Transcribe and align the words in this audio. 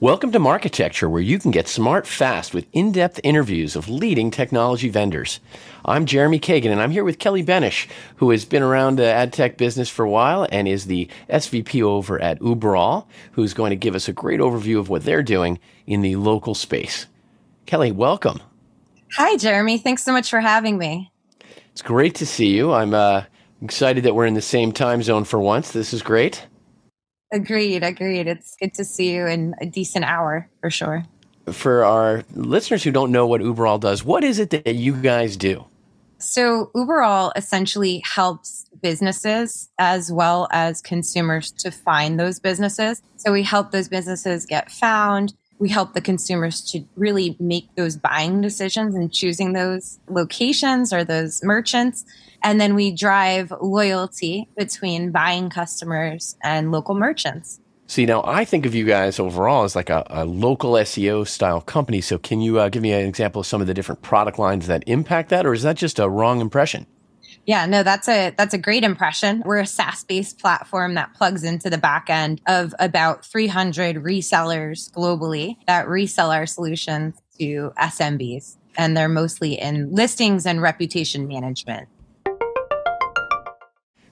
Welcome 0.00 0.30
to 0.30 0.38
Marketecture, 0.38 1.10
where 1.10 1.20
you 1.20 1.40
can 1.40 1.50
get 1.50 1.66
smart 1.66 2.06
fast 2.06 2.54
with 2.54 2.68
in 2.72 2.92
depth 2.92 3.18
interviews 3.24 3.74
of 3.74 3.88
leading 3.88 4.30
technology 4.30 4.88
vendors. 4.88 5.40
I'm 5.84 6.06
Jeremy 6.06 6.38
Kagan, 6.38 6.70
and 6.70 6.80
I'm 6.80 6.92
here 6.92 7.02
with 7.02 7.18
Kelly 7.18 7.44
Benish, 7.44 7.88
who 8.14 8.30
has 8.30 8.44
been 8.44 8.62
around 8.62 8.94
the 8.94 9.06
ad 9.06 9.32
tech 9.32 9.56
business 9.56 9.88
for 9.88 10.04
a 10.04 10.08
while 10.08 10.46
and 10.52 10.68
is 10.68 10.86
the 10.86 11.08
SVP 11.28 11.82
over 11.82 12.22
at 12.22 12.38
Uberall, 12.38 13.06
who's 13.32 13.54
going 13.54 13.70
to 13.70 13.76
give 13.76 13.96
us 13.96 14.06
a 14.06 14.12
great 14.12 14.38
overview 14.38 14.78
of 14.78 14.88
what 14.88 15.02
they're 15.02 15.24
doing 15.24 15.58
in 15.84 16.00
the 16.00 16.14
local 16.14 16.54
space. 16.54 17.06
Kelly, 17.66 17.90
welcome. 17.90 18.40
Hi, 19.16 19.36
Jeremy. 19.36 19.78
Thanks 19.78 20.04
so 20.04 20.12
much 20.12 20.30
for 20.30 20.38
having 20.38 20.78
me. 20.78 21.10
It's 21.72 21.82
great 21.82 22.14
to 22.14 22.26
see 22.26 22.54
you. 22.54 22.72
I'm 22.72 22.94
uh, 22.94 23.24
excited 23.62 24.04
that 24.04 24.14
we're 24.14 24.26
in 24.26 24.34
the 24.34 24.42
same 24.42 24.70
time 24.70 25.02
zone 25.02 25.24
for 25.24 25.40
once. 25.40 25.72
This 25.72 25.92
is 25.92 26.02
great. 26.02 26.46
Agreed, 27.32 27.82
agreed. 27.82 28.26
It's 28.26 28.56
good 28.56 28.74
to 28.74 28.84
see 28.84 29.14
you 29.14 29.26
in 29.26 29.54
a 29.60 29.66
decent 29.66 30.04
hour 30.04 30.48
for 30.60 30.70
sure. 30.70 31.04
For 31.52 31.84
our 31.84 32.24
listeners 32.34 32.82
who 32.82 32.90
don't 32.90 33.12
know 33.12 33.26
what 33.26 33.40
Uberall 33.40 33.80
does, 33.80 34.04
what 34.04 34.24
is 34.24 34.38
it 34.38 34.50
that 34.50 34.74
you 34.74 34.94
guys 34.94 35.36
do? 35.36 35.66
So, 36.18 36.70
Uberall 36.74 37.30
essentially 37.36 38.02
helps 38.04 38.66
businesses 38.82 39.70
as 39.78 40.10
well 40.10 40.48
as 40.50 40.80
consumers 40.80 41.52
to 41.52 41.70
find 41.70 42.18
those 42.18 42.40
businesses. 42.40 43.02
So, 43.16 43.32
we 43.32 43.44
help 43.44 43.70
those 43.70 43.88
businesses 43.88 44.44
get 44.44 44.70
found. 44.70 45.34
We 45.58 45.68
help 45.68 45.94
the 45.94 46.00
consumers 46.00 46.60
to 46.70 46.84
really 46.96 47.36
make 47.40 47.68
those 47.76 47.96
buying 47.96 48.40
decisions 48.40 48.94
and 48.94 49.12
choosing 49.12 49.52
those 49.52 49.98
locations 50.08 50.92
or 50.92 51.04
those 51.04 51.42
merchants. 51.42 52.04
And 52.42 52.60
then 52.60 52.74
we 52.74 52.92
drive 52.92 53.52
loyalty 53.60 54.48
between 54.56 55.10
buying 55.10 55.50
customers 55.50 56.36
and 56.42 56.70
local 56.70 56.94
merchants. 56.94 57.60
See, 57.88 58.04
now 58.04 58.22
I 58.24 58.44
think 58.44 58.66
of 58.66 58.74
you 58.74 58.84
guys 58.84 59.18
overall 59.18 59.64
as 59.64 59.74
like 59.74 59.88
a, 59.88 60.06
a 60.10 60.26
local 60.26 60.72
SEO 60.72 61.26
style 61.26 61.62
company. 61.62 62.02
So, 62.02 62.18
can 62.18 62.42
you 62.42 62.60
uh, 62.60 62.68
give 62.68 62.82
me 62.82 62.92
an 62.92 63.06
example 63.06 63.40
of 63.40 63.46
some 63.46 63.62
of 63.62 63.66
the 63.66 63.72
different 63.72 64.02
product 64.02 64.38
lines 64.38 64.66
that 64.66 64.84
impact 64.86 65.30
that, 65.30 65.46
or 65.46 65.54
is 65.54 65.62
that 65.62 65.76
just 65.76 65.98
a 65.98 66.06
wrong 66.06 66.42
impression? 66.42 66.86
Yeah, 67.48 67.64
no, 67.64 67.82
that's 67.82 68.10
a 68.10 68.34
that's 68.36 68.52
a 68.52 68.58
great 68.58 68.84
impression. 68.84 69.42
We're 69.42 69.60
a 69.60 69.66
SaaS-based 69.66 70.38
platform 70.38 70.96
that 70.96 71.14
plugs 71.14 71.44
into 71.44 71.70
the 71.70 71.78
back 71.78 72.10
end 72.10 72.42
of 72.46 72.74
about 72.78 73.24
300 73.24 73.96
resellers 73.96 74.90
globally 74.90 75.56
that 75.66 75.88
resell 75.88 76.30
our 76.30 76.44
solutions 76.44 77.14
to 77.38 77.72
SMBs, 77.78 78.58
and 78.76 78.94
they're 78.94 79.08
mostly 79.08 79.58
in 79.58 79.94
listings 79.94 80.44
and 80.44 80.60
reputation 80.60 81.26
management. 81.26 81.88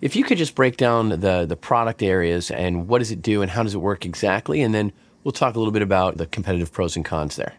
If 0.00 0.14
you 0.14 0.22
could 0.22 0.38
just 0.38 0.54
break 0.54 0.76
down 0.76 1.08
the 1.08 1.44
the 1.44 1.56
product 1.56 2.04
areas 2.04 2.52
and 2.52 2.86
what 2.86 3.00
does 3.00 3.10
it 3.10 3.20
do 3.20 3.42
and 3.42 3.50
how 3.50 3.64
does 3.64 3.74
it 3.74 3.78
work 3.78 4.06
exactly, 4.06 4.62
and 4.62 4.72
then 4.72 4.92
we'll 5.24 5.32
talk 5.32 5.56
a 5.56 5.58
little 5.58 5.72
bit 5.72 5.82
about 5.82 6.18
the 6.18 6.26
competitive 6.26 6.72
pros 6.72 6.94
and 6.94 7.04
cons 7.04 7.34
there. 7.34 7.54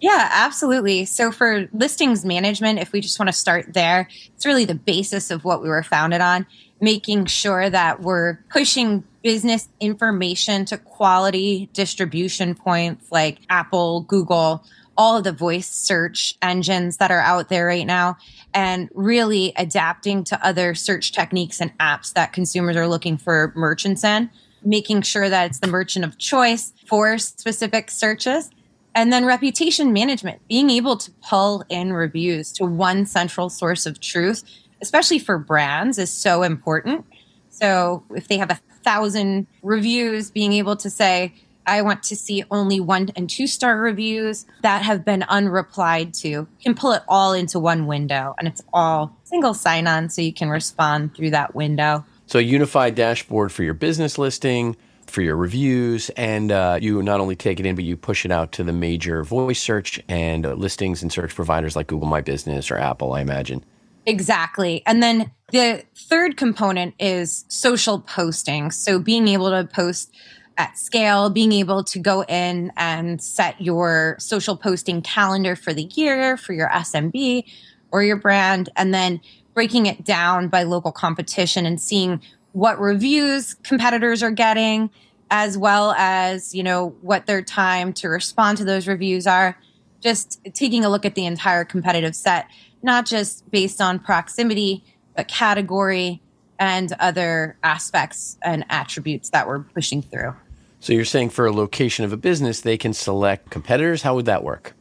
Yeah, 0.00 0.28
absolutely. 0.30 1.04
So 1.04 1.32
for 1.32 1.68
listings 1.72 2.24
management, 2.24 2.78
if 2.78 2.92
we 2.92 3.00
just 3.00 3.18
want 3.18 3.28
to 3.28 3.32
start 3.32 3.72
there, 3.72 4.08
it's 4.34 4.46
really 4.46 4.64
the 4.64 4.74
basis 4.74 5.30
of 5.30 5.44
what 5.44 5.62
we 5.62 5.68
were 5.68 5.82
founded 5.82 6.20
on, 6.20 6.46
making 6.80 7.26
sure 7.26 7.70
that 7.70 8.02
we're 8.02 8.38
pushing 8.50 9.04
business 9.22 9.68
information 9.80 10.64
to 10.66 10.78
quality 10.78 11.68
distribution 11.72 12.54
points 12.54 13.10
like 13.10 13.38
Apple, 13.48 14.02
Google, 14.02 14.64
all 14.96 15.18
of 15.18 15.24
the 15.24 15.32
voice 15.32 15.68
search 15.68 16.36
engines 16.42 16.98
that 16.98 17.10
are 17.10 17.20
out 17.20 17.48
there 17.48 17.66
right 17.66 17.86
now 17.86 18.16
and 18.54 18.88
really 18.94 19.52
adapting 19.56 20.24
to 20.24 20.46
other 20.46 20.74
search 20.74 21.12
techniques 21.12 21.60
and 21.60 21.76
apps 21.78 22.12
that 22.14 22.32
consumers 22.32 22.76
are 22.76 22.88
looking 22.88 23.18
for 23.18 23.52
merchants 23.54 24.04
in, 24.04 24.30
making 24.64 25.02
sure 25.02 25.28
that 25.28 25.50
it's 25.50 25.58
the 25.58 25.66
merchant 25.66 26.04
of 26.04 26.16
choice 26.18 26.72
for 26.86 27.18
specific 27.18 27.90
searches. 27.90 28.50
And 28.96 29.12
then 29.12 29.26
reputation 29.26 29.92
management, 29.92 30.40
being 30.48 30.70
able 30.70 30.96
to 30.96 31.10
pull 31.28 31.62
in 31.68 31.92
reviews 31.92 32.50
to 32.52 32.64
one 32.64 33.04
central 33.04 33.50
source 33.50 33.84
of 33.84 34.00
truth, 34.00 34.42
especially 34.80 35.18
for 35.18 35.36
brands, 35.38 35.98
is 35.98 36.10
so 36.10 36.42
important. 36.42 37.04
So 37.50 38.04
if 38.14 38.26
they 38.26 38.38
have 38.38 38.50
a 38.50 38.58
thousand 38.82 39.48
reviews, 39.62 40.30
being 40.30 40.54
able 40.54 40.76
to 40.76 40.88
say, 40.88 41.34
I 41.66 41.82
want 41.82 42.04
to 42.04 42.16
see 42.16 42.44
only 42.50 42.80
one 42.80 43.10
and 43.16 43.28
two 43.28 43.46
star 43.46 43.78
reviews 43.78 44.46
that 44.62 44.82
have 44.82 45.04
been 45.04 45.22
unreplied 45.28 46.18
to. 46.22 46.48
Can 46.62 46.74
pull 46.74 46.92
it 46.92 47.02
all 47.06 47.34
into 47.34 47.58
one 47.58 47.86
window 47.86 48.34
and 48.38 48.48
it's 48.48 48.62
all 48.72 49.14
single 49.24 49.52
sign 49.52 49.86
on 49.86 50.08
so 50.08 50.22
you 50.22 50.32
can 50.32 50.48
respond 50.48 51.14
through 51.14 51.30
that 51.30 51.54
window. 51.54 52.06
So, 52.26 52.38
a 52.38 52.42
unified 52.42 52.94
dashboard 52.94 53.52
for 53.52 53.62
your 53.62 53.74
business 53.74 54.16
listing, 54.16 54.76
for 55.06 55.22
your 55.22 55.36
reviews, 55.36 56.10
and 56.10 56.52
uh, 56.52 56.78
you 56.80 57.02
not 57.02 57.20
only 57.20 57.36
take 57.36 57.60
it 57.60 57.66
in, 57.66 57.74
but 57.74 57.84
you 57.84 57.96
push 57.96 58.24
it 58.24 58.30
out 58.30 58.52
to 58.52 58.64
the 58.64 58.72
major 58.72 59.24
voice 59.24 59.60
search 59.60 60.00
and 60.08 60.46
uh, 60.46 60.54
listings 60.54 61.02
and 61.02 61.12
search 61.12 61.34
providers 61.34 61.76
like 61.76 61.86
Google 61.86 62.08
My 62.08 62.20
Business 62.20 62.70
or 62.70 62.76
Apple, 62.76 63.12
I 63.12 63.20
imagine. 63.20 63.64
Exactly. 64.06 64.82
And 64.86 65.02
then 65.02 65.32
the 65.50 65.82
third 65.94 66.36
component 66.36 66.94
is 67.00 67.44
social 67.48 68.00
posting. 68.00 68.70
So, 68.70 68.98
being 68.98 69.28
able 69.28 69.50
to 69.50 69.64
post 69.64 70.14
at 70.58 70.78
scale, 70.78 71.28
being 71.28 71.52
able 71.52 71.84
to 71.84 71.98
go 71.98 72.22
in 72.24 72.72
and 72.76 73.20
set 73.20 73.60
your 73.60 74.16
social 74.18 74.56
posting 74.56 75.02
calendar 75.02 75.56
for 75.56 75.74
the 75.74 75.84
year 75.94 76.36
for 76.36 76.52
your 76.52 76.68
SMB 76.68 77.44
or 77.90 78.02
your 78.02 78.16
brand, 78.16 78.68
and 78.76 78.94
then 78.94 79.20
breaking 79.54 79.86
it 79.86 80.04
down 80.04 80.48
by 80.48 80.62
local 80.62 80.92
competition 80.92 81.66
and 81.66 81.80
seeing 81.80 82.20
what 82.56 82.80
reviews 82.80 83.52
competitors 83.52 84.22
are 84.22 84.30
getting, 84.30 84.88
as 85.30 85.58
well 85.58 85.92
as, 85.92 86.54
you 86.54 86.62
know, 86.62 86.88
what 87.02 87.26
their 87.26 87.42
time 87.42 87.92
to 87.92 88.08
respond 88.08 88.56
to 88.56 88.64
those 88.64 88.88
reviews 88.88 89.26
are. 89.26 89.58
Just 90.00 90.40
taking 90.54 90.82
a 90.82 90.88
look 90.88 91.04
at 91.04 91.14
the 91.14 91.26
entire 91.26 91.66
competitive 91.66 92.16
set, 92.16 92.46
not 92.82 93.04
just 93.04 93.50
based 93.50 93.82
on 93.82 93.98
proximity, 93.98 94.82
but 95.14 95.28
category 95.28 96.22
and 96.58 96.94
other 96.98 97.58
aspects 97.62 98.38
and 98.42 98.64
attributes 98.70 99.28
that 99.30 99.46
we're 99.46 99.60
pushing 99.60 100.00
through. 100.00 100.34
So 100.80 100.94
you're 100.94 101.04
saying 101.04 101.30
for 101.30 101.44
a 101.44 101.52
location 101.52 102.06
of 102.06 102.12
a 102.14 102.16
business, 102.16 102.62
they 102.62 102.78
can 102.78 102.94
select 102.94 103.50
competitors? 103.50 104.00
How 104.00 104.14
would 104.14 104.24
that 104.24 104.42
work? 104.42 104.72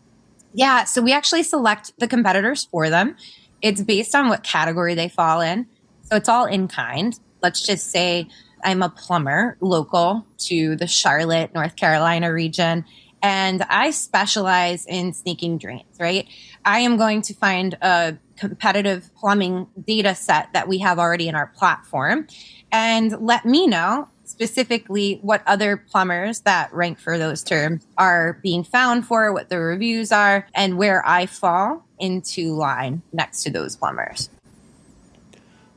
Yeah, 0.53 0.86
so 0.86 1.02
we 1.02 1.12
actually 1.12 1.44
select 1.44 1.92
the 1.97 2.07
competitors 2.07 2.63
for 2.72 2.90
them. 2.90 3.18
It's 3.62 3.81
based 3.81 4.16
on 4.16 4.30
what 4.30 4.44
category 4.44 4.96
they 4.96 5.09
fall 5.09 5.42
in. 5.42 5.68
So 6.03 6.16
it's 6.16 6.30
all 6.30 6.46
in 6.46 6.69
kind. 6.69 7.19
Let's 7.45 7.61
just 7.61 7.91
say 7.91 8.28
I'm 8.63 8.81
a 8.81 8.89
plumber 8.89 9.56
local 9.61 10.25
to 10.47 10.75
the 10.78 10.88
Charlotte, 10.88 11.53
North 11.53 11.75
Carolina 11.75 12.33
region, 12.33 12.85
and 13.22 13.61
I 13.69 13.91
specialize 13.91 14.88
in 14.88 15.13
snaking 15.13 15.59
drains, 15.59 16.00
right? 16.00 16.28
I 16.66 16.79
am 16.79 16.97
going 16.97 17.22
to 17.22 17.35
find 17.35 17.78
a 17.83 18.17
competitive 18.35 19.11
plumbing 19.13 19.67
data 19.85 20.16
set 20.16 20.53
that 20.53 20.67
we 20.67 20.79
have 20.79 20.97
already 20.97 21.28
in 21.28 21.35
our 21.35 21.45
platform 21.45 22.25
and 22.72 23.16
let 23.22 23.45
me 23.45 23.67
know 23.67 24.09
specifically 24.23 25.19
what 25.22 25.44
other 25.45 25.77
plumbers 25.77 26.41
that 26.41 26.73
rank 26.73 26.97
for 26.97 27.19
those 27.19 27.44
terms 27.44 27.85
are 27.95 28.39
being 28.41 28.63
found 28.63 29.06
for, 29.06 29.31
what 29.31 29.50
the 29.50 29.59
reviews 29.59 30.12
are, 30.12 30.47
and 30.56 30.79
where 30.79 31.07
I 31.07 31.27
fall 31.27 31.85
into 32.00 32.56
line 32.56 33.03
next 33.13 33.44
to 33.44 33.51
those 33.51 33.75
plumbers. 33.75 34.31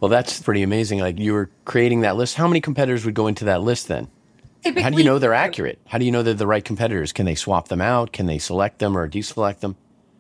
Well, 0.01 0.09
that's 0.09 0.41
pretty 0.41 0.63
amazing. 0.63 1.01
Like 1.01 1.19
you 1.19 1.33
were 1.33 1.51
creating 1.65 2.03
that 2.03 2.17
list. 2.17 2.37
How 2.37 2.47
many 2.47 2.61
competitors 2.61 3.05
would 3.05 3.15
go 3.15 3.27
into 3.27 3.45
that 3.47 3.63
list 3.63 3.89
then? 3.89 4.09
Typically, 4.63 4.83
How 4.83 4.91
do 4.91 4.99
you 4.99 5.05
know 5.05 5.19
they're 5.19 5.35
accurate? 5.35 5.79
How 5.87 5.99
do 5.99 6.05
you 6.05 6.13
know 6.13 6.23
they're 6.23 6.35
the 6.35 6.47
right 6.47 6.65
competitors? 6.65 7.13
Can 7.13 7.27
they 7.27 7.35
swap 7.35 7.69
them 7.69 7.81
out? 7.81 8.13
Can 8.13 8.27
they 8.27 8.39
select 8.39 8.81
them 8.81 8.97
or 8.97 9.09
deselect 9.09 9.61
them? 9.61 9.77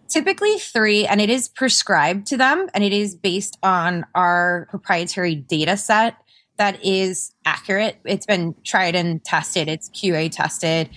Typically 0.08 0.58
three, 0.58 1.06
and 1.06 1.20
it 1.20 1.28
is 1.28 1.48
prescribed 1.48 2.26
to 2.28 2.36
them, 2.36 2.68
and 2.72 2.82
it 2.82 2.92
is 2.92 3.14
based 3.14 3.58
on 3.62 4.06
our 4.14 4.66
proprietary 4.70 5.34
data 5.34 5.76
set 5.76 6.16
that 6.56 6.82
is 6.84 7.32
accurate. 7.44 7.98
It's 8.04 8.26
been 8.26 8.54
tried 8.64 8.94
and 8.94 9.22
tested. 9.24 9.68
It's 9.68 9.90
QA 9.90 10.30
tested. 10.30 10.88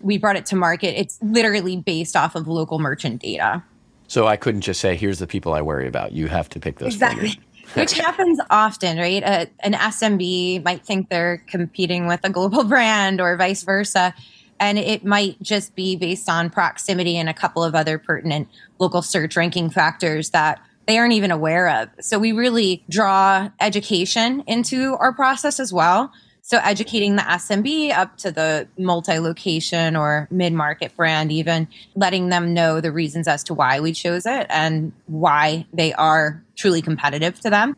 We 0.00 0.18
brought 0.18 0.36
it 0.36 0.46
to 0.46 0.56
market. 0.56 0.98
It's 1.00 1.18
literally 1.22 1.76
based 1.76 2.14
off 2.14 2.34
of 2.34 2.46
local 2.46 2.78
merchant 2.78 3.22
data. 3.22 3.62
So 4.06 4.26
I 4.26 4.36
couldn't 4.36 4.62
just 4.62 4.80
say, 4.80 4.96
"Here's 4.96 5.18
the 5.18 5.26
people 5.26 5.54
I 5.54 5.62
worry 5.62 5.86
about." 5.86 6.12
You 6.12 6.28
have 6.28 6.48
to 6.50 6.60
pick 6.60 6.78
those. 6.78 6.94
Exactly. 6.94 7.38
Which 7.74 7.92
happens 7.98 8.40
often, 8.50 8.98
right? 8.98 9.22
A, 9.22 9.48
an 9.60 9.72
SMB 9.74 10.64
might 10.64 10.84
think 10.84 11.08
they're 11.08 11.42
competing 11.46 12.06
with 12.06 12.20
a 12.24 12.30
global 12.30 12.64
brand 12.68 13.20
or 13.20 13.36
vice 13.36 13.62
versa. 13.62 14.14
And 14.60 14.78
it 14.78 15.04
might 15.04 15.40
just 15.40 15.76
be 15.76 15.94
based 15.94 16.28
on 16.28 16.50
proximity 16.50 17.16
and 17.16 17.28
a 17.28 17.34
couple 17.34 17.62
of 17.62 17.74
other 17.74 17.96
pertinent 17.96 18.48
local 18.78 19.02
search 19.02 19.36
ranking 19.36 19.70
factors 19.70 20.30
that 20.30 20.60
they 20.86 20.98
aren't 20.98 21.12
even 21.12 21.30
aware 21.30 21.68
of. 21.68 21.90
So 22.00 22.18
we 22.18 22.32
really 22.32 22.82
draw 22.88 23.50
education 23.60 24.42
into 24.46 24.96
our 24.98 25.12
process 25.12 25.60
as 25.60 25.72
well. 25.72 26.12
So 26.48 26.58
educating 26.64 27.16
the 27.16 27.22
SMB 27.22 27.92
up 27.94 28.16
to 28.18 28.32
the 28.32 28.66
multi-location 28.78 29.96
or 29.96 30.26
mid-market 30.30 30.96
brand, 30.96 31.30
even 31.30 31.68
letting 31.94 32.30
them 32.30 32.54
know 32.54 32.80
the 32.80 32.90
reasons 32.90 33.28
as 33.28 33.44
to 33.44 33.54
why 33.54 33.80
we 33.80 33.92
chose 33.92 34.24
it 34.24 34.46
and 34.48 34.90
why 35.08 35.66
they 35.74 35.92
are 35.92 36.42
truly 36.56 36.80
competitive 36.80 37.38
to 37.40 37.50
them. 37.50 37.76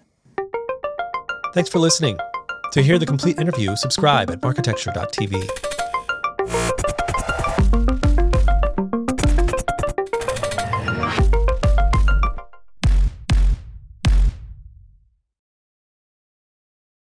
Thanks 1.53 1.69
for 1.69 1.81
listening. 1.81 2.17
To 2.71 2.81
hear 2.81 2.97
the 2.97 3.07
complete 3.07 3.41
interview, 3.41 3.75
subscribe 3.75 4.31
at 4.31 4.41
marketecture.tv. 4.41 5.80